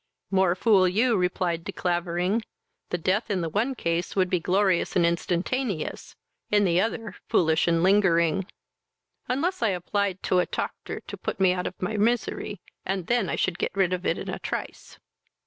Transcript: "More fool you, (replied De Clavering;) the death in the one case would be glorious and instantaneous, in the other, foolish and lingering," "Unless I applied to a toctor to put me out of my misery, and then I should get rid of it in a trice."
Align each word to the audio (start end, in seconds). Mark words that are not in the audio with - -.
"More 0.31 0.55
fool 0.55 0.87
you, 0.87 1.15
(replied 1.15 1.63
De 1.63 1.71
Clavering;) 1.71 2.41
the 2.89 2.97
death 2.97 3.29
in 3.29 3.41
the 3.41 3.49
one 3.49 3.75
case 3.75 4.15
would 4.15 4.31
be 4.31 4.39
glorious 4.39 4.95
and 4.95 5.05
instantaneous, 5.05 6.15
in 6.49 6.63
the 6.65 6.81
other, 6.81 7.17
foolish 7.29 7.67
and 7.67 7.83
lingering," 7.83 8.47
"Unless 9.29 9.61
I 9.61 9.69
applied 9.69 10.23
to 10.23 10.39
a 10.39 10.47
toctor 10.47 11.01
to 11.05 11.17
put 11.17 11.39
me 11.39 11.53
out 11.53 11.67
of 11.67 11.79
my 11.79 11.97
misery, 11.97 12.59
and 12.83 13.05
then 13.05 13.29
I 13.29 13.35
should 13.35 13.59
get 13.59 13.75
rid 13.75 13.93
of 13.93 14.03
it 14.03 14.17
in 14.17 14.27
a 14.27 14.39
trice." 14.39 14.97